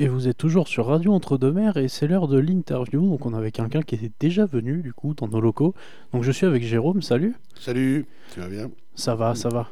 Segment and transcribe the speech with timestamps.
[0.00, 3.00] Et vous êtes toujours sur Radio Entre-deux-Mers et c'est l'heure de l'interview.
[3.08, 5.74] Donc on avait quelqu'un qui était déjà venu du coup dans nos locaux.
[6.12, 7.34] Donc je suis avec Jérôme, salut.
[7.58, 8.70] Salut, tu vas bien?
[8.94, 9.70] Ça va, ça va.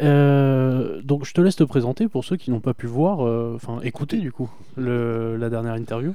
[0.00, 3.52] Euh, donc je te laisse te présenter pour ceux qui n'ont pas pu voir, euh,
[3.54, 6.12] enfin écouter du coup le, la dernière interview.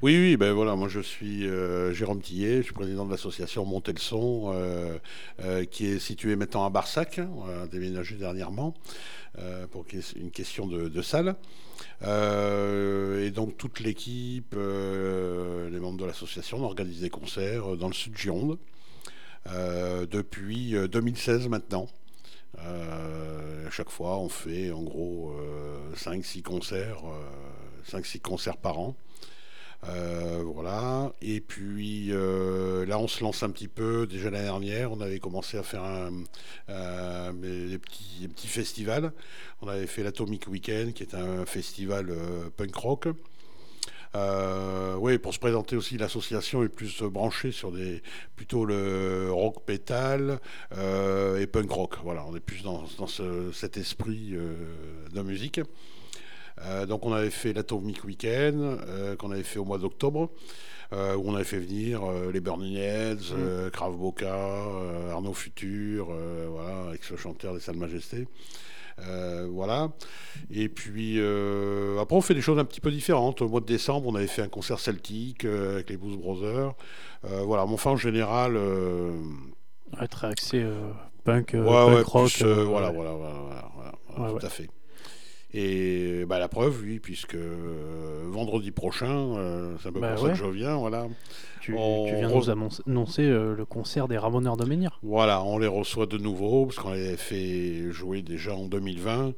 [0.00, 3.66] Oui, oui, ben voilà, moi je suis euh, Jérôme Tillet, je suis président de l'association
[3.66, 4.54] Monter le Son,
[5.70, 8.72] qui est située maintenant à Barsac, on a déménagé dernièrement
[9.70, 9.84] pour
[10.16, 11.36] une question de, de salle.
[12.02, 18.16] Et donc toute l'équipe, les membres de l'association, on organise des concerts dans le sud
[18.16, 18.58] Gironde
[19.46, 21.88] depuis 2016 maintenant.
[22.60, 25.34] Euh, à chaque fois, on fait en gros
[25.94, 27.02] 5-6 euh, concerts,
[27.90, 28.96] 5-6 euh, concerts par an.
[30.44, 31.12] Voilà.
[31.22, 34.06] Et puis là, on se lance un petit peu.
[34.06, 39.12] Déjà l'année dernière, on avait commencé à faire un, des, petits, petits, festivals.
[39.62, 42.14] On avait fait l'Atomic Weekend, qui est un festival
[42.56, 43.08] punk rock.
[44.16, 48.02] Euh, oui, pour se présenter aussi, l'association est plus branchée sur des
[48.34, 50.40] plutôt le rock pétal
[50.76, 51.96] euh, et punk rock.
[52.02, 52.86] Voilà, on est plus dans,
[53.52, 54.54] cet esprit euh,
[55.12, 55.60] de musique.
[56.88, 58.78] Donc on avait fait l'Atomic Weekend
[59.18, 60.30] qu'on avait fait au mois d'octobre.
[60.92, 62.00] où on avait fait venir
[62.32, 63.70] les Burning Heads, mmh.
[63.70, 64.34] Krav Boca,
[65.12, 66.08] Arnaud Futur,
[66.50, 68.26] voilà, avec ce chanteur des Salles Majestés.
[69.04, 69.90] Euh, voilà.
[70.50, 73.42] Et puis euh, après, on fait des choses un petit peu différentes.
[73.42, 76.74] Au mois de décembre, on avait fait un concert celtique euh, avec les Blues Brothers.
[77.22, 78.58] voilà, mon fin en général.
[80.00, 80.64] être axé
[81.24, 82.42] punk, ouais, punk rock.
[82.42, 84.68] voilà, voilà, voilà, voilà, tout à fait.
[85.56, 87.38] Et bah, la preuve, oui, puisque
[88.26, 91.06] vendredi prochain, c'est un peu bah pour ça que je viens, voilà.
[91.66, 92.50] Tu, viens de nous
[92.86, 95.00] annoncer euh, le concert des Ramoneurs de Menhir.
[95.02, 99.32] Voilà, on les reçoit de nouveau, parce qu'on les fait jouer déjà en 2020.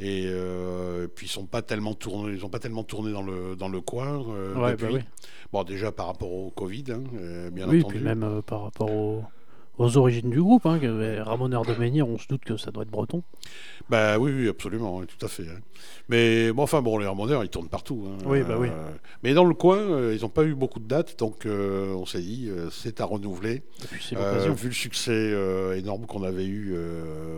[0.00, 3.56] Et euh, puis ils sont pas tellement tournés, ils ont pas tellement tourné dans le
[3.56, 5.04] dans le coin euh, bah depuis.
[5.52, 7.02] Bon, déjà par rapport au Covid, hein,
[7.52, 7.84] bien oui, entendu.
[7.84, 9.24] Oui, puis même par rapport au
[9.78, 10.66] aux origines du groupe.
[10.66, 10.78] Hein,
[11.24, 13.22] Ramoneur de Menhir, on se doute que ça doit être breton.
[13.88, 15.44] Bah oui, oui absolument, tout à fait.
[15.44, 15.60] Hein.
[16.08, 18.06] Mais bon, enfin, bon, les Ramoneurs, ils tournent partout.
[18.06, 18.18] Hein.
[18.26, 18.68] oui, bah oui.
[18.68, 18.90] Euh,
[19.22, 22.06] mais dans le coin, euh, ils n'ont pas eu beaucoup de dates, donc euh, on
[22.06, 23.62] s'est dit, c'est à renouveler.
[23.90, 25.32] vu le succès
[25.76, 26.76] énorme qu'on avait eu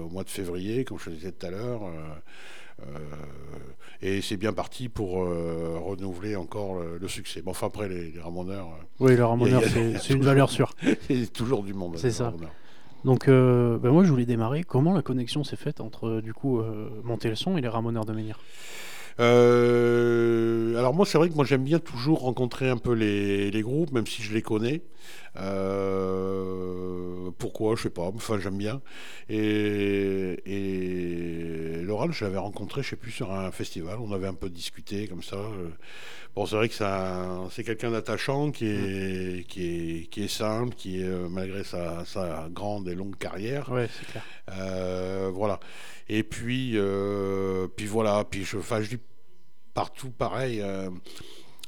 [0.05, 1.83] au mois de février, comme je le disais tout à l'heure.
[4.03, 7.43] Et c'est bien parti pour euh, renouveler encore le, succès.
[7.43, 8.69] Bon, enfin, après, les, Ramoneurs.
[8.69, 9.63] Euh, oui, les Ramoneurs,
[10.01, 10.75] c'est une valeur sûre.
[11.11, 11.99] Il y a toujours du monde.
[11.99, 12.33] C'est ça.
[13.05, 14.63] Donc, euh, ben moi, je voulais démarrer.
[14.63, 16.63] Comment la connexion s'est faite entre, du coup,
[17.05, 18.39] Monter le son et les Ramoneurs de Menhir?
[19.19, 23.93] Alors moi c'est vrai que moi j'aime bien toujours rencontrer un peu les, les, groupes,
[23.93, 24.81] même si je les connais.
[27.39, 28.03] Pourquoi Je sais pas.
[28.03, 28.81] Enfin j'aime bien.
[29.29, 33.99] Et, et Laurent, je l'avais rencontré, je sais plus, sur un festival.
[34.01, 35.39] On avait un peu discuté comme ça.
[36.37, 36.75] Bon, c'est vrai que
[37.51, 42.49] c'est quelqu'un d'attachant, qui est, qui, est, qui est simple, qui est, malgré sa, sa,
[42.51, 43.71] grande et longue carrière.
[43.71, 44.25] Ouais, c'est clair.
[44.51, 45.59] Euh, voilà.
[46.09, 48.25] Et puis, euh, puis voilà.
[48.25, 49.03] Puis je, je dis
[49.75, 50.63] partout pareil.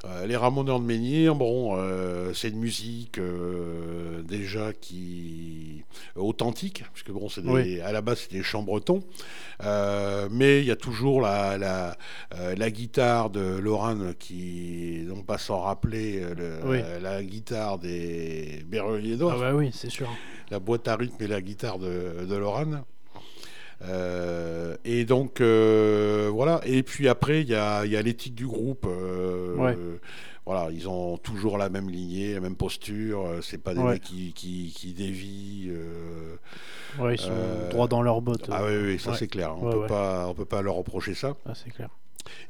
[0.05, 5.85] Euh, les Ramoneurs de Menhir, bon, euh, c'est une musique euh, déjà qui
[6.17, 9.05] authentique, puisque bon, c'est à la base c'est des chants bretons,
[10.31, 11.97] mais il y a toujours la, la,
[12.57, 16.25] la guitare de Lorraine qui, non pas sans rappeler
[17.01, 19.35] la, guitare des Berreliers d'Or.
[19.37, 20.09] Ah bah oui, c'est sûr.
[20.51, 22.83] La boîte à rythme et la guitare de, de Lorraine.
[23.85, 26.61] Euh, et donc euh, voilà.
[26.65, 28.87] Et puis après, il y a, y a l'éthique du groupe.
[28.89, 29.97] Euh,
[30.45, 33.39] voilà, ils ont toujours la même lignée, la même posture.
[33.43, 35.71] C'est pas des mecs qui, qui, qui dévient.
[36.99, 37.33] ouais, ils sont
[37.71, 38.49] droits dans leurs bottes.
[38.51, 39.57] Ah oui, oui ça c'est clair.
[39.57, 41.37] On peut pas, on peut pas leur reprocher ça.
[41.47, 41.91] Ah, c'est clair.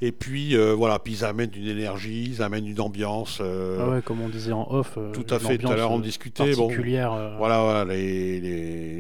[0.01, 3.39] Et puis euh, voilà, puis ils amènent une énergie, ils amènent une ambiance.
[3.41, 4.95] Euh, ah ouais, comme on disait en off.
[4.97, 5.59] Euh, tout à fait.
[5.59, 6.55] Tout à l'heure on discutait.
[6.55, 6.69] Bon,
[7.39, 7.85] voilà, voilà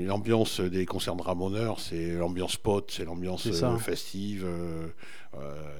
[0.06, 4.46] l'ambiance des concerts de Ramoneur, c'est l'ambiance pote, c'est l'ambiance festive.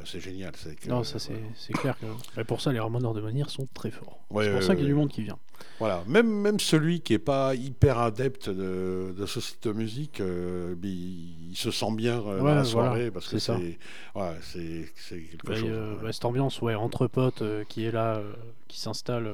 [0.04, 0.52] C'est génial.
[0.88, 1.96] non, ça c'est clair.
[1.98, 2.43] Que...
[2.43, 4.19] pour ça, les Ramoneurs de Menhir sont très forts.
[4.40, 5.38] c'est pour ça qu'il y a du monde qui vient.
[5.78, 10.20] Voilà, même, même celui qui n'est pas hyper adepte de, de ce site de musique,
[10.20, 13.78] euh, il, se sent bien euh, dans la soirée parce que c'est
[14.14, 14.37] ouais,
[15.08, 15.69] quelque bah, chose.
[15.69, 18.20] Euh, bah, cette ambiance, ouais, entre potes qui est là,
[18.69, 19.32] qui s'installe,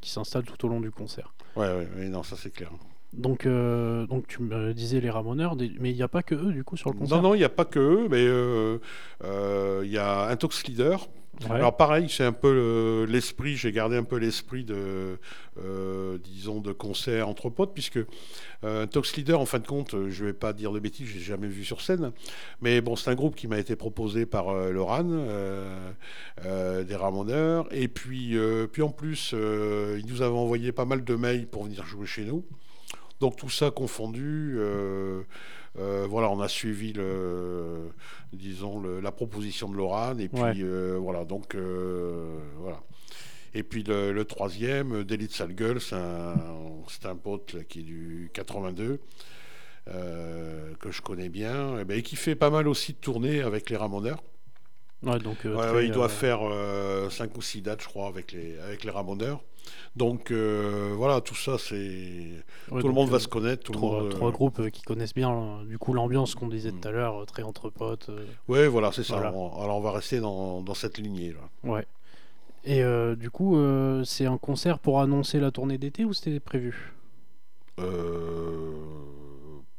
[0.00, 1.32] qui s'installe tout au long du concert.
[1.56, 2.70] Ouais, ouais, non, ça c'est clair.
[3.16, 6.64] Donc, donc tu me disais les Ramoneurs, mais il n'y a pas que eux du
[6.64, 7.16] coup sur le concert?
[7.18, 8.24] Non, non, il n'y a pas que eux, mais
[9.84, 11.08] il y a Intox Leader
[11.50, 11.56] Ouais.
[11.56, 15.18] Alors pareil, c'est un peu le- l'esprit, j'ai gardé un peu l'esprit de,
[15.58, 17.98] euh, disons, de concert entre potes, puisque
[18.62, 21.18] euh, Tox Leader, en fin de compte, euh, je vais pas dire de bêtises, j'ai
[21.18, 22.12] jamais vu sur scène,
[22.62, 25.90] mais bon, c'est un groupe qui m'a été proposé par euh, Loran, euh,
[26.44, 30.84] euh, des Ramoneurs, et puis, euh, puis en plus, euh, ils nous avaient envoyé pas
[30.84, 32.44] mal de mails pour venir jouer chez nous.
[33.20, 35.22] Donc tout ça confondu, euh,
[35.78, 37.90] euh, voilà, on a suivi le,
[38.32, 40.54] disons le- la proposition de Laurent et puis Ouais.
[40.60, 41.54] euh, voilà, donc
[42.58, 42.80] voilà.
[43.54, 47.84] Et puis le, le troisième, Délit de sale gueule, c'est un, pote là, qui est
[47.84, 48.98] du 82.
[49.88, 53.42] euh, que je connais bien et, ben, et qui fait pas mal aussi de tournées
[53.42, 54.22] avec les Ramoneurs.
[55.02, 56.40] Ouais, donc, Ouais, très, ouais, il doit faire
[57.10, 59.42] 5 ou 6 dates, je crois, avec les, avec les Ramoneurs.
[59.96, 61.74] Donc euh, voilà, tout ça, c'est.
[62.70, 63.62] ouais, tout le monde euh, va se connaître.
[63.64, 66.34] Tout le Trois, monde, euh, trois groupes euh, qui connaissent bien euh, du coup l'ambiance
[66.34, 66.80] qu'on disait Mm.
[66.80, 68.08] tout à l'heure, euh, très entre potes.
[68.08, 69.14] euh, Ouais, voilà, c'est ça.
[69.16, 69.32] Voilà.
[69.32, 71.70] On- alors on va rester dans, dans cette lignée là.
[71.70, 71.86] ouais.
[72.66, 76.40] Et euh, du coup, euh, c'est un concert pour annoncer la tournée d'été ou c'était
[76.40, 76.94] prévu?
[77.78, 78.72] Euh,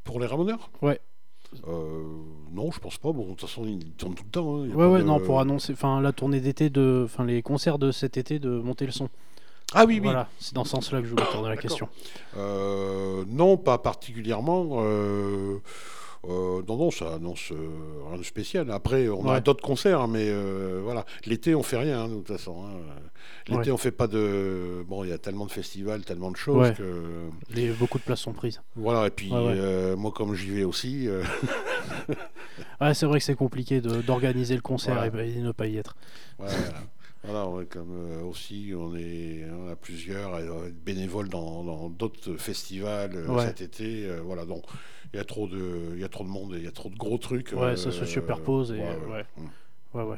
[0.03, 0.69] pour les Ramoneurs?
[0.81, 0.99] Ouais.
[1.67, 2.03] Euh,
[2.51, 3.11] non, je pense pas.
[3.11, 4.55] Bon, de toute façon, ils tournent tout le temps.
[4.57, 4.69] hein.
[4.69, 7.91] Ouais, ouais, de- non, pour annoncer, enfin la tournée d'été de, enfin les concerts de
[7.91, 9.09] cet été de monter le son.
[9.73, 9.99] Ah oui, oui.
[10.03, 11.89] Voilà, c'est dans ce sens-là que je voulais tourner la question.
[12.37, 14.67] Euh, non, pas particulièrement.
[14.83, 15.57] Euh,
[16.27, 17.51] euh, non, non, ça annonce
[18.09, 18.71] rien de spécial.
[18.71, 20.31] Après, on a d'autres concerts, hein, mais
[20.81, 21.05] voilà.
[21.25, 22.63] L'été, on fait rien, hein, de toute façon.
[22.65, 22.79] hein.
[23.47, 23.71] L'été, Ouais.
[23.71, 24.83] on fait pas de.
[24.87, 26.73] Bon, il y a tellement de festivals, tellement de choses Ouais.
[26.73, 27.27] que.
[27.53, 28.61] Les, beaucoup de places sont prises.
[28.75, 31.07] Voilà, et puis moi, comme j'y vais aussi,
[32.81, 35.95] Ouais, c'est vrai que c'est compliqué d'organiser le concert et, et ne pas y être.
[36.37, 36.53] voilà,
[37.25, 42.35] voilà, on est comme euh, aussi, on est, on a plusieurs euh, bénévoles dans d'autres
[42.37, 43.45] festivals euh, Ouais.
[43.45, 44.05] cet été.
[44.05, 44.63] euh, voilà, donc
[45.13, 46.71] il y a trop de, il y a trop de monde, et il y a
[46.71, 47.53] trop de gros trucs.
[47.55, 49.25] Ouais, ça se euh, superpose et, ouais, euh, ouais.
[49.37, 49.97] Mm.
[49.97, 50.17] Ouais, ouais.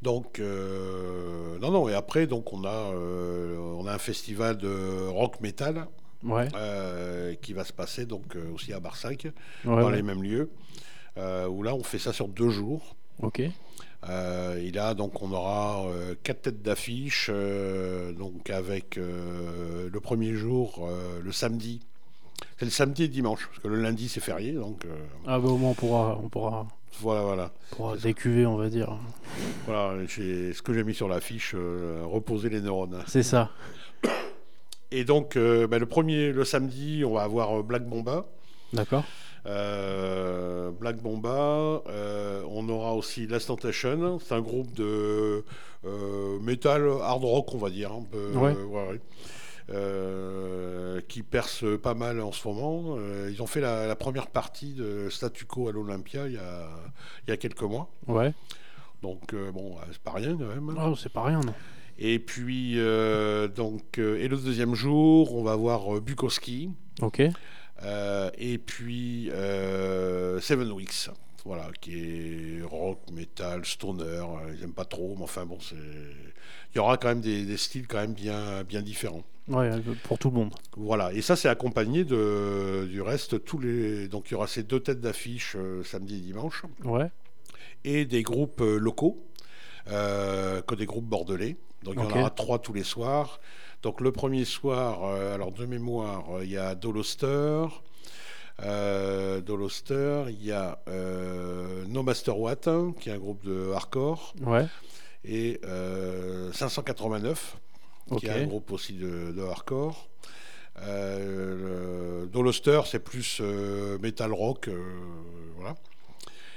[0.00, 5.06] Donc, euh, non, non, et après, donc, on a, euh, on a un festival de
[5.08, 5.86] rock metal
[6.24, 9.32] Ouais, euh, qui va se passer donc euh, aussi à Barsac, ouais,
[9.64, 9.94] dans ouais.
[9.96, 10.50] les mêmes lieux,
[11.16, 12.96] euh, où là, on fait ça sur deux jours.
[13.22, 13.42] Ok.
[14.08, 20.00] Euh, et là, donc, on aura euh, quatre têtes d'affiche, euh, donc avec euh, le
[20.00, 20.88] premier jour,
[21.22, 21.80] le samedi.
[22.58, 24.84] C'est le samedi et dimanche, parce que le lundi, c'est férié, donc
[25.26, 26.66] Ah bah au moins on pourra, on pourra,
[27.00, 27.50] voilà, voilà.
[27.72, 28.08] on pourra C'est ça.
[28.08, 28.96] décuver, on va dire.
[29.66, 31.54] Voilà, j'ai- ce que j'ai mis sur l'affiche,
[32.04, 33.02] reposer les neurones.
[33.06, 33.50] C'est ça.
[34.90, 38.26] Et donc, bah, le premier, le samedi, on va avoir Black Bomba.
[38.72, 39.04] D'accord.
[39.48, 41.82] Euh, Black Bomba.
[41.88, 44.18] euh, on aura aussi Last Tentation.
[44.18, 45.44] C'est un groupe de
[45.84, 47.92] euh, metal, hard rock, on va dire.
[47.92, 48.54] un peu, Ouais.
[48.56, 49.00] euh, ouais, ouais.
[51.08, 52.96] Qui perce pas mal en ce moment.
[53.30, 56.68] Ils ont fait la, la première partie de Statu Quo à l'Olympia il y a,
[57.26, 57.90] il y a quelques mois.
[58.06, 58.32] Ouais.
[59.02, 60.74] Donc, bon, c'est pas rien quand même.
[60.78, 61.54] Oh, c'est pas rien, non.
[61.98, 62.74] Et puis,
[63.56, 66.70] donc, et le deuxième jour, on va voir Bukowski.
[67.02, 67.22] Ok.
[67.84, 71.10] Euh, et puis euh, Seven Weeks,
[71.44, 74.04] voilà, qui est rock, metal, stoner.
[74.04, 75.76] euh, Ils n'aiment pas trop, mais enfin bon, c'est.
[75.76, 79.22] Il y aura quand même des, des styles quand même bien, bien différents.
[79.48, 80.52] Ouais, euh, pour tout le monde.
[80.76, 84.08] Voilà, et ça c'est accompagné de, du reste tous les.
[84.08, 87.10] Donc il y aura ces deux têtes d'affiche euh, samedi et dimanche, Ouais.
[87.84, 89.24] et des groupes euh, locaux,
[89.90, 91.56] euh, que des groupes bordelais.
[91.84, 93.40] Donc il y en aura trois tous les soirs.
[93.82, 97.66] Donc le premier soir, euh, alors de mémoire, euh, il y a Doloster.
[98.60, 103.70] Euh, Doloster, il y a euh, No Master What, hein, qui est un groupe de
[103.72, 104.66] hardcore, Ouais.
[105.24, 107.56] et euh, 589,
[108.10, 108.18] Ok.
[108.20, 110.08] qui est un groupe aussi de, de hardcore.
[112.32, 113.40] Doloster, c'est plus
[114.00, 114.68] metal rock,
[115.56, 115.76] voilà.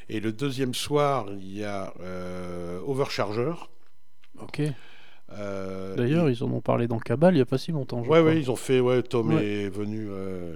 [0.10, 1.94] Et le deuxième soir, il y a
[2.86, 3.54] Overcharger.
[4.40, 4.62] Ok.
[5.38, 8.04] Euh, D'ailleurs, et- ils en ont parlé dans Cabal il y a pas si longtemps.
[8.04, 8.80] je ouais, ils ont fait.
[8.80, 9.46] Ouais, Tom Ouais.
[9.46, 10.10] est venu.
[10.10, 10.56] ouais.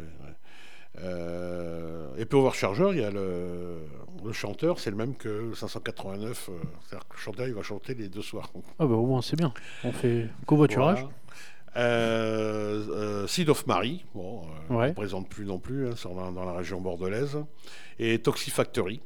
[1.03, 3.77] Euh, et puis Overcharger, il y a le,
[4.24, 6.50] le chanteur, c'est le même que 589.
[6.50, 6.53] euh,
[6.88, 8.50] C'est-à-dire que le chanteur, il va chanter les deux soirs.
[8.79, 9.53] Ah bah au moins c'est bien.
[9.84, 11.00] On fait covoiturage.
[11.01, 11.13] Voilà.
[11.77, 14.86] Euh, euh, Seed of Mary, bon, euh, Ouais.
[14.86, 17.38] on ne présente plus non plus, hein, c'est dans, dans la région bordelaise.
[18.00, 19.01] Et Toxifactory,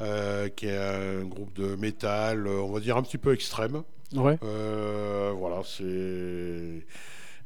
[0.00, 3.82] euh, qui est un groupe de métal, euh, on va dire un petit peu extrême.
[4.14, 4.38] Ouais.
[4.42, 5.84] Euh, voilà, c'est.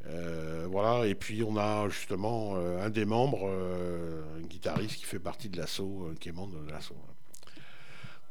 [0.07, 5.04] euh, voilà, et puis on a justement euh, un des membres, euh, un guitariste qui
[5.04, 6.97] fait partie de l'assaut, qui est membre de l'assaut.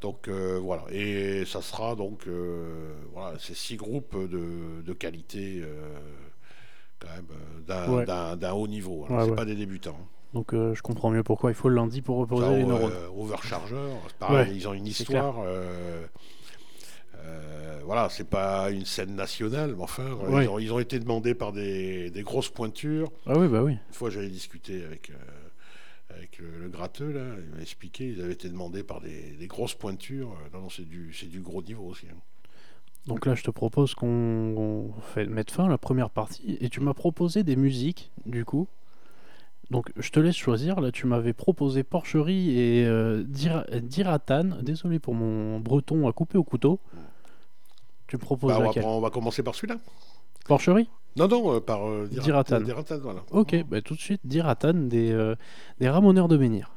[0.02, 2.26] Donc voilà, et ça sera donc
[3.14, 5.64] voilà, ces six groupes de, de qualité
[7.00, 7.28] quand même
[7.68, 8.06] d'un Ouais.
[8.06, 9.06] d'un- d'un haut niveau.
[9.10, 9.14] hein.
[9.16, 9.36] Ouais, c'est ouais.
[9.36, 10.00] pas des débutants.
[10.34, 12.92] Donc je comprends mieux pourquoi il faut le lundi pour reposer Ça, les neurones.
[13.16, 13.76] Overcharger,
[14.08, 15.36] c'est pareil, Ouais, ils ont une histoire.
[17.25, 20.46] Euh, euh, voilà, c'est pas une scène nationale, mais enfin, Ouais.
[20.46, 23.12] ils, ont, ils ont été demandés par des, des grosses pointures.
[23.25, 23.74] Ah oui, bah oui.
[23.74, 28.22] Une fois, j'avais discuté avec, euh, avec le, le gratteux, là, il m'a expliqué, ils
[28.22, 30.32] avaient été demandés par des, des grosses pointures.
[30.32, 32.06] Euh, Non, non, c'est du, c'est du gros niveau aussi.
[32.12, 32.18] hein.
[33.08, 36.58] Donc là, je te propose qu'on on fait mettre fin à la première partie.
[36.62, 38.68] Et tu m'as proposé des musiques, du coup.
[39.72, 40.80] Donc je te laisse choisir.
[40.82, 44.50] Là, tu m'avais proposé Porcherie et euh, Dira- Diratan.
[44.62, 46.80] Désolé pour mon breton à couper au couteau.
[48.12, 49.80] Tu proposes Bah, on, va, laquelle prendre- on va commencer par celui-là.
[50.46, 52.60] Porcherie Non, non, euh, par euh, Dirat- Diratan.
[52.60, 53.22] Diratan, voilà.
[53.32, 55.36] Ok, bah, tout de suite, Diratan des, euh,
[55.80, 56.72] des Ramoneurs de Menhir.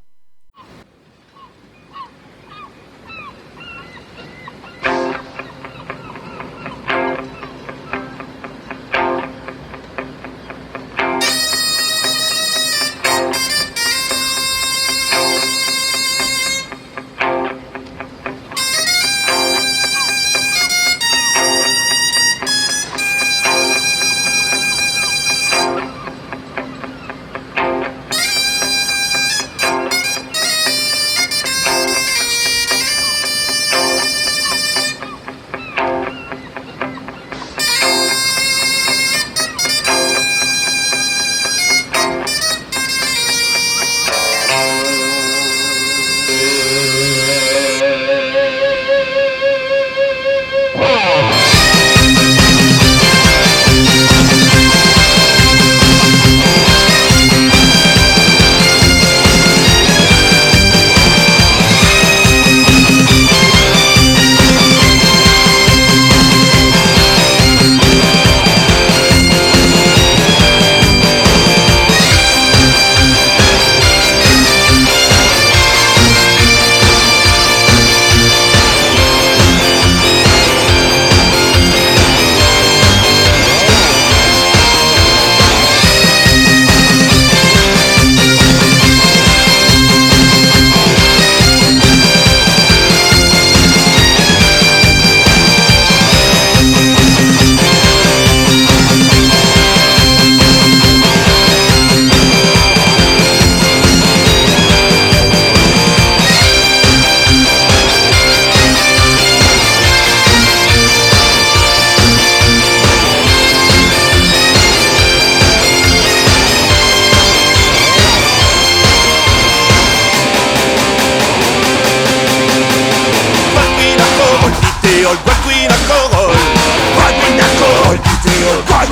[128.84, 128.90] Bom,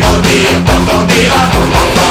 [0.00, 2.01] bom dia, bom, bom dia, bom, bom, bom.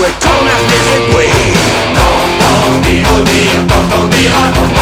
[0.00, 1.26] Due con la stessa qui
[1.92, 4.79] Non, non, Dio, Dio, non, non, Dio, non,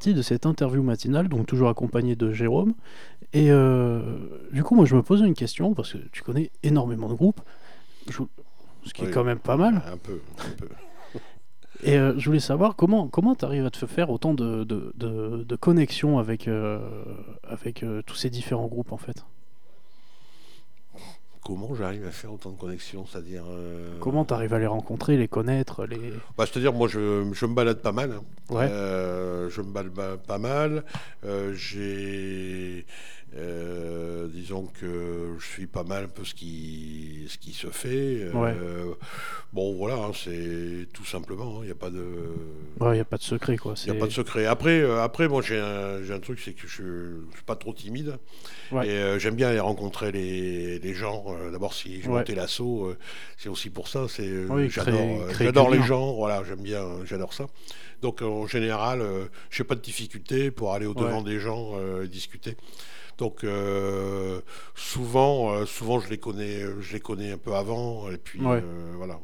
[0.00, 2.72] partie de cette interview matinale, donc toujours accompagné de Jérôme.
[3.34, 4.00] Et euh,
[4.50, 7.42] du coup, moi, je me posais une question, parce que tu connais énormément de groupes,
[8.08, 8.22] je-
[8.86, 9.82] ce qui est quand même pas mal.
[9.92, 10.68] Un peu, un peu.
[11.84, 14.90] Et euh, je voulais savoir comment comment tu arrives à te faire autant de, de,
[14.96, 16.78] de- de connexions avec, euh,
[17.44, 19.26] avec tous ces différents groupes, en fait?
[21.50, 23.42] Comment j'arrive à faire autant de connexions C'est-à-dire.
[23.50, 25.98] euh, Comment tu arrives à les rencontrer, les connaître, les...
[26.38, 28.12] bah, C'est-à-dire, moi, je, je me balade pas mal.
[28.12, 28.22] hein.
[28.54, 28.68] Ouais.
[28.70, 30.84] Euh, je me balade ba- pas mal.
[31.24, 32.86] Euh, J'ai.
[33.36, 38.22] Euh, disons que je suis pas mal un peu ce qui, ce qui se fait.
[38.24, 38.54] Euh, Ouais.
[39.52, 41.62] Bon, voilà, hein, c'est tout simplement.
[41.62, 42.04] Il n'y a pas de.
[42.80, 43.74] Ouais, y a pas de secret, quoi.
[43.84, 44.46] Il n'y a pas de secret.
[44.46, 47.56] Après, euh, après moi, j'ai un, j'ai un truc, c'est que je ne suis pas
[47.56, 48.18] trop timide.
[48.72, 48.86] Ouais.
[48.88, 51.24] Et j'aime bien aller rencontrer les, les gens.
[51.50, 52.18] D'abord, si je Ouais.
[52.18, 52.94] montais l'assaut,
[53.38, 54.06] c'est aussi pour ça.
[54.08, 56.12] C'est, Oui, j'adore j'adore les gens.
[56.14, 57.46] Voilà, j'aime bien, j'adore ça.
[58.02, 59.02] Donc, en général,
[59.50, 61.72] je n'ai pas de difficulté pour aller au-devant des gens
[62.02, 62.56] et discuter.
[63.20, 64.40] Donc, euh,
[64.74, 68.10] souvent, euh, souvent, je les connais, je les connais un peu avant.
[68.10, 68.62] Et puis, Ouais.
[68.64, 69.20] euh, voilà.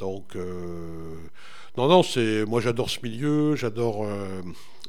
[0.00, 3.54] Donc, non, non, c'est, moi, j'adore ce milieu.
[3.54, 4.04] J'adore.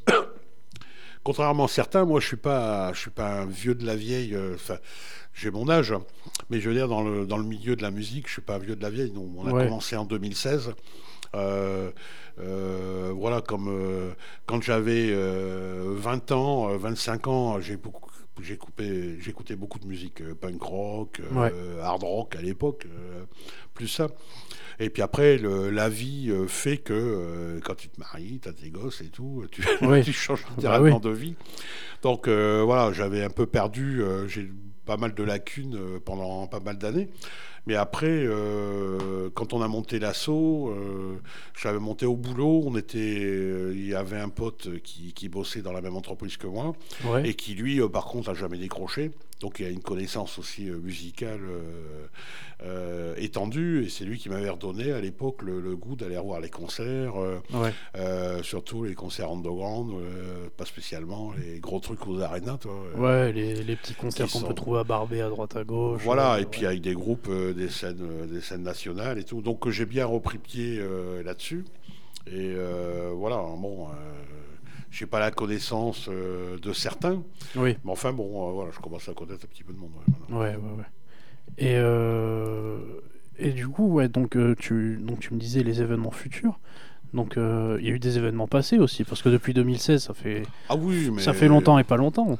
[1.23, 4.35] Contrairement à certains, moi, je suis pas, je suis pas un vieux de la vieille.
[4.55, 4.77] Enfin,
[5.33, 6.01] j'ai mon âge, hein.
[6.49, 8.55] mais je veux dire dans le dans le milieu de la musique, je suis pas
[8.55, 9.11] un vieux de la vieille.
[9.11, 9.65] Non, on a Ouais.
[9.65, 10.71] commencé en 2016.
[11.35, 11.91] Euh,
[12.39, 14.11] euh, voilà, comme euh,
[14.45, 18.09] quand j'avais euh, 20 ans, euh, 25 ans, j'ai beaucoup,
[18.43, 23.23] j'écoutais beaucoup de musique euh, punk rock, euh, hard rock à l'époque, euh,
[23.73, 24.07] plus ça.
[24.79, 28.53] Et puis après, le- la vie fait que euh, quand tu te maries, tu as
[28.53, 29.61] tes gosses et tout, tu,
[30.13, 31.01] changes Bah littéralement oui.
[31.01, 31.35] de vie.
[32.03, 34.49] Donc voilà, j'avais un peu perdu, j'ai
[34.87, 37.09] pas mal de lacunes euh, pendant pas mal d'années.
[37.67, 41.17] Mais après, euh, quand on a monté l'assaut, euh,
[41.61, 45.61] j'avais monté au boulot, on était, euh, il y avait un pote qui, qui bossait
[45.61, 46.73] dans la même entreprise que moi
[47.03, 47.27] Ouais.
[47.29, 49.11] et qui lui, par contre, a jamais décroché.
[49.41, 51.41] Donc il a une connaissance aussi musicale
[52.63, 56.39] euh, étendue et c'est lui qui m'avait redonné à l'époque le, le goût d'aller voir
[56.39, 57.71] les concerts, euh, Ouais.
[57.95, 62.57] euh, surtout les concerts underground, euh, pas spécialement les gros trucs aux arénas.
[62.57, 62.73] Toi.
[62.95, 66.01] Ouais, les, les petits concerts qu'on sont- peut trouver à Barbé à droite à gauche.
[66.03, 66.67] Voilà, et puis ouais.
[66.67, 69.41] avec des groupes, des, scènes, des scènes nationales et tout.
[69.41, 70.81] Donc j'ai bien repris pied
[71.23, 71.63] là-dessus.
[72.27, 73.91] Et euh, voilà, bon, euh,
[74.91, 77.23] j'ai pas la connaissance euh, de certains,
[77.55, 79.91] Oui, mais enfin bon, voilà, je commence à connaître un petit peu de monde.
[80.29, 80.83] ouais, ouais, ouais.
[81.57, 82.77] Et, euh,
[83.39, 86.59] et du coup, ouais, donc, euh, tu, donc tu me disais les événements futurs.
[87.13, 90.13] Donc euh, il y a eu des événements passés aussi, parce que depuis 2016, ça
[90.13, 92.37] fait, Ah oui, mais ça fait longtemps et pas longtemps.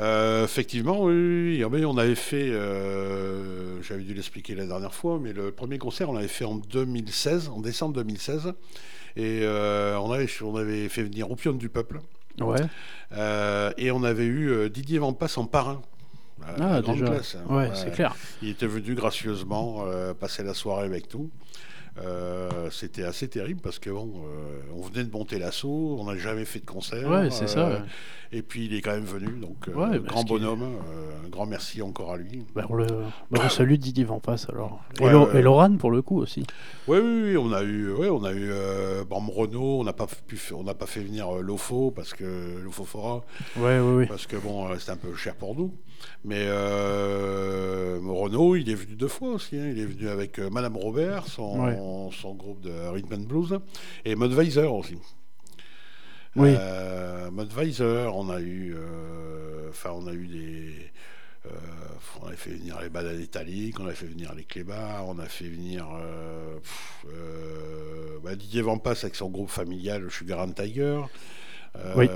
[0.00, 1.62] Euh, effectivement, oui, oui.
[1.64, 6.10] Ah, on avait fait, euh, j'avais dû l'expliquer la dernière fois, mais le premier concert,
[6.10, 8.52] on l'avait fait en 2016, en décembre 2016,
[9.16, 12.00] et on, avait, on avait fait venir Opium du Peuple,
[12.40, 12.60] Ouais,
[13.78, 15.82] et on avait eu Didier Vampas en parrain.
[16.40, 17.04] La ah, déjà.
[17.06, 17.54] classe, hein.
[17.54, 18.14] Ouais, c'est clair.
[18.42, 21.30] Il était venu gracieusement euh, passer la soirée avec nous.
[22.02, 26.16] Euh, C'était assez terrible parce que bon, euh, on venait de monter l'assaut, on n'a
[26.16, 27.08] jamais fait de concert.
[27.08, 27.68] Ouais, c'est ça.
[27.68, 27.78] ouais.
[28.32, 30.64] et puis il est quand même venu, donc Ouais, bah, grand bonhomme,
[31.24, 32.44] un grand merci encore à lui.
[32.56, 32.86] Bah, on le,
[33.30, 34.82] bah, on salue Didier Vampas alors.
[35.00, 36.44] Et, Lo- et Lorane pour le coup aussi.
[36.88, 38.50] Oui, oui, oui, on a eu, ouais, on a eu
[39.08, 43.22] Bam Renault, on n'a pas pu, on n'a pas fait venir Lofo parce que Lofofora,
[43.56, 44.06] Ouais, ouais, ouais.
[44.06, 45.72] parce que bon, c'était un peu cher pour nous.
[46.24, 49.56] Mais euh, Renault, il est venu deux fois aussi.
[49.58, 49.68] hein.
[49.70, 51.76] Il est venu avec euh, Madame Robert, son, Ouais.
[52.20, 53.58] son groupe de rhythm and blues,
[54.04, 54.96] et Mudweiser aussi.
[56.36, 56.54] Oui.
[56.58, 60.74] Euh, Mudweiser, on a eu, euh, enfin, on a eu des.
[61.46, 61.50] euh,
[62.22, 65.26] on a fait venir les bananes italiques, on a fait venir les clébards, on a
[65.26, 65.86] fait venir
[66.62, 67.06] pff,
[68.22, 71.02] bah, Didier Vampas avec son groupe familial, le Sugar and Tiger.
[71.96, 72.08] Oui.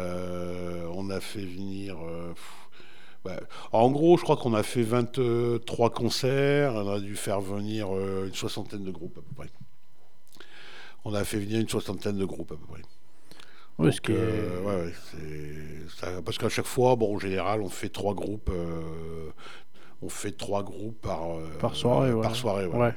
[0.94, 1.96] On a fait venir.
[2.34, 2.67] pff,
[3.24, 3.40] bah,
[3.72, 8.26] en gros, je crois qu'on a fait 23 concerts, on a dû faire venir euh,
[8.28, 9.50] une soixantaine de groupes à peu près.
[11.04, 12.82] On a fait venir une soixantaine de groupes à peu près.
[13.92, 17.60] Donc, qui est- euh, ouais, ouais, c'est- ça- parce qu'à chaque fois, bon, en général,
[17.62, 18.50] on fait trois groupes.
[18.50, 19.30] euh,
[20.02, 21.48] on fait trois groupes par, euh,
[22.22, 22.66] Par soirée, ouais.
[22.66, 22.92] Par soirée.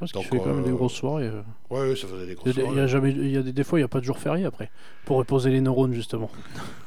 [0.00, 1.26] Parce qu'il fait quand même des euh, grosses soirées.
[1.26, 1.42] euh.
[1.70, 2.88] Ouais, ouais, ça faisait des grosses des- il y a soirées.
[2.88, 4.70] jamais, il y a des, des fois, il n'y a pas de jour férié après.
[5.04, 6.30] Pour reposer les neurones, justement.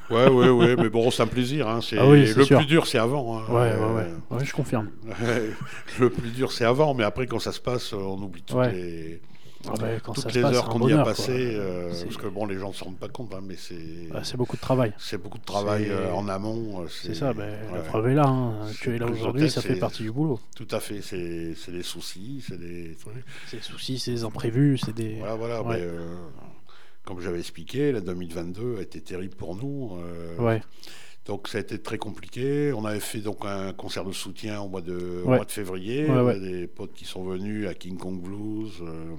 [0.09, 1.67] Ouais, ouais, ouais, mais bon, c'est un plaisir.
[1.69, 2.57] Hein, Ah oui, le sûr.
[2.57, 3.37] plus dur, c'est avant.
[3.39, 3.43] hein.
[3.49, 4.37] Ouais, ouais, ouais.
[4.37, 4.89] Ouais, je confirme.
[5.99, 8.71] le plus dur, c'est avant, mais après, quand ça se passe, on oublie toutes Ouais.
[8.71, 9.21] les,
[9.67, 11.55] Ah bah, quand toutes les passe, heures qu'on y a passées.
[11.55, 14.23] euh, parce que bon, les gens ne se rendent pas compte, hein, mais c'est Ah,
[14.23, 14.93] c'est beaucoup de travail.
[14.97, 16.81] c'est beaucoup de travail euh, en amont.
[16.81, 18.27] euh, C'est ça, ben, la preuve est là.
[18.27, 18.67] hein.
[18.81, 20.39] Tu es là aujourd'hui, ça fait partie du boulot.
[20.55, 22.97] Tout à fait, c'est des soucis, c'est des.
[23.47, 25.15] C'est des soucis, c'est des imprévus, c'est des.
[25.19, 25.61] Voilà, voilà.
[25.63, 25.77] Ouais.
[25.77, 26.15] mais, euh,
[27.05, 29.97] comme j'avais expliqué, la 2022 a été terrible pour nous.
[30.39, 30.61] Ouais.
[31.25, 32.73] Donc ça a été très compliqué.
[32.73, 35.37] On avait fait donc un concert de soutien au mois de, au Ouais.
[35.37, 36.03] mois de février.
[36.05, 39.15] Ouais, On a des potes qui sont venus à King Kong Blues, euh,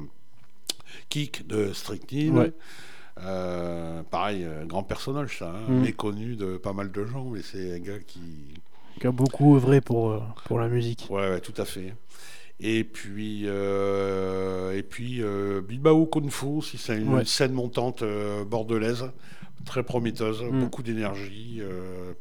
[1.09, 2.39] Kick de Strychnine.
[2.39, 2.53] Ouais.
[3.23, 5.81] Euh, pareil, euh, grand personnage ça, hein, Mm.
[5.83, 8.55] méconnu de pas mal de gens, mais c'est un gars qui...
[9.01, 11.07] Qui a beaucoup œuvré pour, euh, pour la musique.
[11.11, 11.95] Ouais, ouais, tout à fait.
[12.61, 17.25] Et puis, euh, et puis euh, Bilbao Kung Fu, aussi, c'est une Ouais.
[17.25, 18.03] scène montante
[18.49, 19.11] bordelaise,
[19.65, 20.61] très prometteuse, Mm.
[20.61, 21.61] beaucoup d'énergie.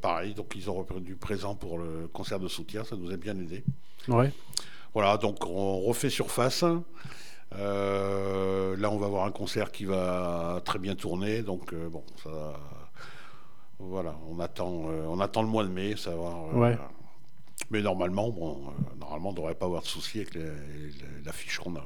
[0.02, 3.18] pareil, donc ils ont repris du présent pour le concert de soutien, ça nous a
[3.18, 3.64] bien aidé.
[4.08, 4.32] Ouais.
[4.94, 6.64] Voilà, donc on refait surface.
[8.84, 12.60] Là, on va avoir un concert qui va très bien tourner, donc euh, bon, ça.
[13.80, 16.48] Voilà, on attend, euh, on attend le mois de mai, savoir.
[16.54, 16.78] euh, Ouais.
[17.72, 18.58] Mais normalement, bon,
[19.00, 20.38] normalement, on ne devrait pas avoir de souci avec
[21.26, 21.84] l'affiche qu'on a.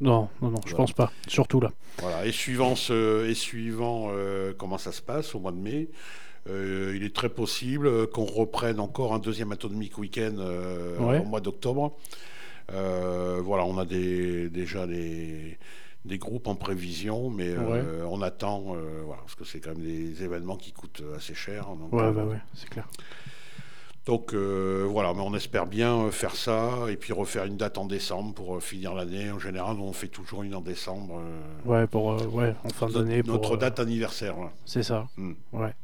[0.00, 0.76] Non, non, non, je Voilà.
[0.78, 1.12] pense pas.
[1.28, 1.72] Surtout là.
[1.98, 2.24] Voilà.
[2.24, 5.88] Et suivant, ce, et suivant euh, comment ça se passe au mois de mai,
[6.48, 11.18] euh, il est très possible qu'on reprenne encore un deuxième Atomic Weekend euh, Ouais.
[11.18, 11.98] au mois d'octobre.
[12.70, 15.58] Voilà, on a des, déjà des,
[16.04, 19.82] des groupes en prévision, mais euh, on attend, euh, voilà, parce que c'est quand même
[19.84, 21.66] des événements qui coûtent assez cher.
[21.78, 22.88] Donc, Ouais, euh, bah ouais, c'est clair.
[24.06, 27.84] donc euh, voilà, mais on espère bien faire ça et puis refaire une date en
[27.84, 29.30] décembre pour finir l'année.
[29.30, 31.20] En général, on fait toujours une en décembre.
[31.20, 33.22] euh, Ouais, pour, euh, ouais, en fin notre, d'année.
[33.26, 34.34] notre date anniversaire.
[34.64, 35.06] C'est ça.
[35.16, 35.32] Mm.
[35.52, 35.74] Ouais.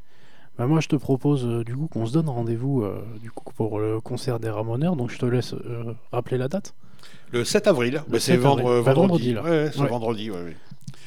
[0.57, 2.83] Bah moi, je te propose du coup qu'on se donne rendez-vous
[3.21, 4.97] du coup pour le concert des Ramoneurs.
[4.97, 5.55] Donc je te laisse
[6.13, 6.75] rappeler la date.
[7.33, 8.83] Le 7 avril, bah, c'est 7 vendre- avril.
[8.85, 9.33] Vendredi.
[9.33, 9.43] vendredi, là.
[9.43, 10.31] Ouais, vendredi.
[10.31, 10.57] ouais.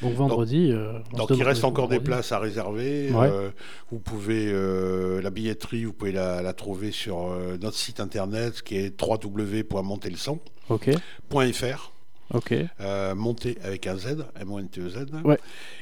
[0.02, 0.70] Donc vendredi.
[0.72, 3.10] euh, Donc donne il reste encore des places à réserver.
[3.12, 3.28] Ouais.
[3.30, 3.50] Euh,
[3.90, 8.62] vous pouvez euh, la billetterie, vous pouvez la, la trouver sur euh, notre site internet
[8.62, 10.40] qui est www.montelson.fr.
[10.70, 10.90] Ok.
[12.32, 12.54] Ok.
[12.80, 15.06] Euh, monter avec un Z, M-O-N-T-E-Z.
[15.24, 15.38] Ouais.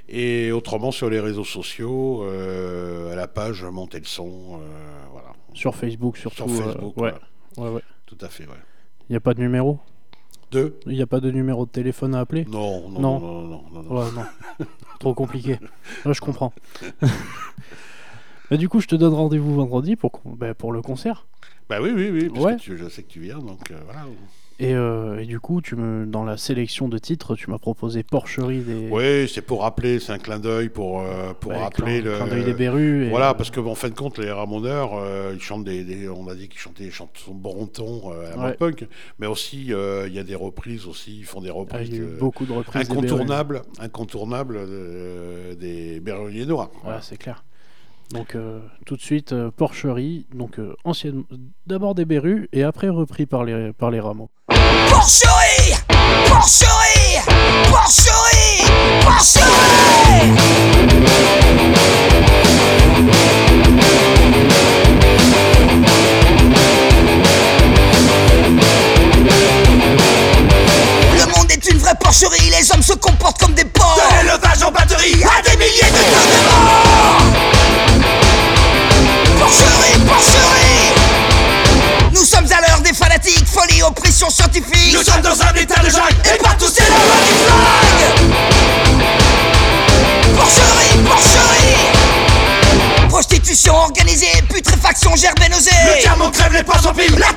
[0.08, 4.58] Et autrement sur les réseaux sociaux, euh, à la page Monter le son, euh,
[5.12, 5.28] voilà.
[5.52, 6.48] Sur Facebook surtout.
[6.48, 7.12] Sur euh, Facebook, ouais.
[8.06, 8.56] Tout à fait, ouais.
[9.08, 9.78] Il n'y a pas de numéro?
[10.50, 13.20] Deux Il n'y a pas de numéro de téléphone à appeler non non, Non.
[13.20, 13.96] non, non, non, non, non.
[13.98, 14.66] Ouais, non.
[15.00, 15.58] Trop compliqué.
[16.04, 16.52] Là, je comprends.
[18.50, 21.26] Bah, du coup, je te donne rendez-vous vendredi pour, bah, pour le concert.
[21.68, 22.56] Bah oui, oui, oui, parce Ouais.
[22.56, 24.06] que tu- je sais que tu viens, donc euh, voilà.
[24.60, 28.02] Et, euh, et du coup, tu me, dans la sélection de titres, tu m'as proposé
[28.02, 28.88] Porcherie des.
[28.90, 32.16] Oui, c'est pour rappeler, c'est un clin d'œil pour, euh, pour Ouais, rappeler clin- le.
[32.16, 33.08] clin d'œil des Berus.
[33.08, 36.26] Voilà, parce que en fin de compte, les Ramoneurs, euh, ils chantent des, des- on
[36.26, 38.54] a dit qu'ils chantaient des chansons Bronton euh, à Ouais.
[38.54, 38.86] punk,
[39.20, 42.00] mais aussi il y a des reprises aussi, ils font des Ah, reprises il y
[42.00, 42.88] a eu beaucoup de reprises.
[42.88, 46.70] des incontournables, incontournables euh, des Berruriers Noirs.
[46.82, 47.44] Voilà, c'est clair.
[48.10, 51.24] Donc euh, tout de suite euh, Porcherie, donc euh, ancienne,
[51.66, 54.30] d'abord des Berus et après repris par les par les Rameaux.
[54.88, 55.74] Porcherie!
[56.26, 57.18] Porcherie!
[57.70, 58.64] Porcherie!
[59.02, 59.48] Porcherie
[72.00, 73.96] porcherie, les hommes se comportent comme des porcs.
[73.96, 77.22] De l'élevage en batterie à des milliers de tonnes de morts
[79.38, 80.94] Porcherie, porcherie.
[82.12, 85.88] Nous sommes à l'heure des fanatiques, folie, oppression scientifique Nous sommes dans un état de
[85.88, 88.06] jungle, et partout c'est la loi qui flingue.
[90.36, 91.78] Porcherie, porcherie.
[93.08, 97.32] Prostitution organisée, putréfaction, gerbe nausée Le diamant crève les poissons pile, la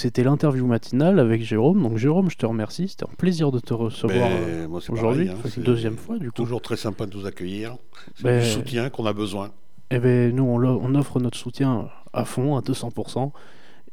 [0.00, 1.82] c'était l'interview matinale avec Jérôme.
[1.82, 2.88] Donc Jérôme, je te remercie.
[2.88, 5.28] C'était un plaisir de te recevoir Ben, euh, aujourd'hui.
[5.28, 6.36] hein, C'est une deuxième fois du coup.
[6.42, 7.76] Toujours très sympa de nous accueillir.
[8.16, 9.50] C'est Ben, du soutien qu'on a besoin.
[9.90, 13.32] Eh ben, nous, on, offre notre soutien à fond, à 200%.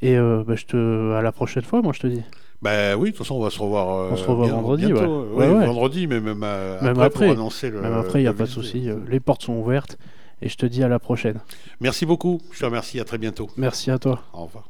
[0.01, 1.13] Et euh, ben, je te...
[1.13, 2.21] à la prochaine fois, moi, je te dis.
[2.61, 3.89] Ben oui, de toute façon, on va se revoir.
[3.89, 5.01] euh, On se revoit bien- vendredi, bientôt.
[5.01, 5.27] ouais.
[5.31, 5.65] Oui, Ouais, ouais.
[5.65, 7.25] vendredi, mais même, euh, Même après, après.
[7.27, 7.81] pour annoncer le.
[7.81, 8.89] Même après, il n'y a pas de souci.
[8.89, 9.97] euh, Les portes sont ouvertes.
[10.43, 11.39] Et je te dis à la prochaine.
[11.79, 12.39] Merci beaucoup.
[12.51, 12.99] Je te remercie.
[12.99, 13.49] À très bientôt.
[13.57, 14.21] Merci à toi.
[14.33, 14.69] Au revoir.